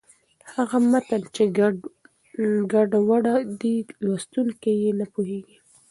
هغه 0.55 0.77
متن 0.91 1.21
چې 1.35 1.43
ګډوډه 2.71 3.35
دی، 3.61 3.75
لوستونکی 4.03 4.73
یې 4.83 4.91
نه 4.99 5.05
پوهېږي. 5.13 5.57